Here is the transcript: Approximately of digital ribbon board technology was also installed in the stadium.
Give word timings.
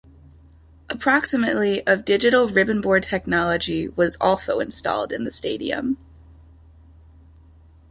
Approximately 0.89 1.85
of 1.85 2.05
digital 2.05 2.47
ribbon 2.47 2.81
board 2.81 3.03
technology 3.03 3.87
was 3.87 4.17
also 4.19 4.59
installed 4.59 5.11
in 5.11 5.25
the 5.25 5.31
stadium. 5.31 5.97